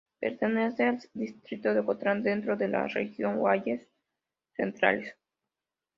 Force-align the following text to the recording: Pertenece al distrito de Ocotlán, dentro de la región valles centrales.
Pertenece 0.19 0.85
al 0.87 0.99
distrito 1.13 1.75
de 1.75 1.81
Ocotlán, 1.81 2.23
dentro 2.23 2.57
de 2.57 2.67
la 2.67 2.87
región 2.87 3.39
valles 3.39 3.87
centrales. 4.55 5.15